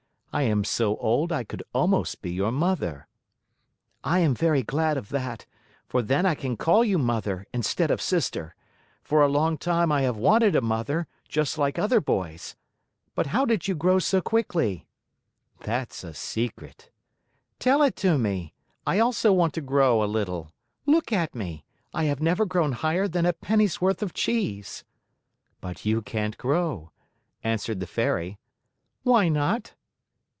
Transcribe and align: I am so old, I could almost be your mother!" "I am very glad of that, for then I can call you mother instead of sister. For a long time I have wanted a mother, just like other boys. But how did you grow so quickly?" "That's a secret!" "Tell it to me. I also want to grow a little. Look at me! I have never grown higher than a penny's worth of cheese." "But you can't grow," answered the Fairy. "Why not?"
I 0.33 0.43
am 0.43 0.63
so 0.63 0.95
old, 0.95 1.33
I 1.33 1.43
could 1.43 1.61
almost 1.73 2.21
be 2.21 2.31
your 2.31 2.53
mother!" 2.53 3.09
"I 4.01 4.19
am 4.19 4.33
very 4.33 4.63
glad 4.63 4.95
of 4.95 5.09
that, 5.09 5.45
for 5.89 6.01
then 6.01 6.25
I 6.25 6.35
can 6.35 6.55
call 6.55 6.85
you 6.85 6.97
mother 6.97 7.45
instead 7.51 7.91
of 7.91 8.01
sister. 8.01 8.55
For 9.03 9.21
a 9.21 9.27
long 9.27 9.57
time 9.57 9.91
I 9.91 10.03
have 10.03 10.15
wanted 10.15 10.55
a 10.55 10.61
mother, 10.61 11.07
just 11.27 11.57
like 11.57 11.77
other 11.77 11.99
boys. 11.99 12.55
But 13.13 13.27
how 13.35 13.43
did 13.43 13.67
you 13.67 13.75
grow 13.75 13.99
so 13.99 14.21
quickly?" 14.21 14.87
"That's 15.59 16.01
a 16.01 16.13
secret!" 16.13 16.91
"Tell 17.59 17.83
it 17.83 17.97
to 17.97 18.17
me. 18.17 18.53
I 18.87 18.99
also 18.99 19.33
want 19.33 19.53
to 19.55 19.61
grow 19.61 20.01
a 20.01 20.05
little. 20.07 20.53
Look 20.85 21.11
at 21.11 21.35
me! 21.35 21.65
I 21.93 22.05
have 22.05 22.21
never 22.21 22.45
grown 22.45 22.71
higher 22.71 23.09
than 23.09 23.25
a 23.25 23.33
penny's 23.33 23.81
worth 23.81 24.01
of 24.01 24.13
cheese." 24.13 24.85
"But 25.59 25.85
you 25.85 26.01
can't 26.01 26.37
grow," 26.37 26.89
answered 27.43 27.81
the 27.81 27.85
Fairy. 27.85 28.39
"Why 29.03 29.27
not?" 29.27 29.73